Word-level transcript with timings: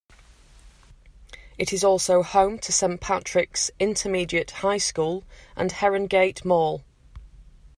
It 1.59 1.71
is 1.71 1.83
also 1.83 2.23
home 2.23 2.57
to 2.57 2.71
Saint 2.71 2.99
Patrick's 3.01 3.69
Intermediate 3.79 4.49
High 4.49 4.79
School 4.79 5.23
and 5.55 5.69
Herongate 5.73 6.43
Mall. 6.43 6.83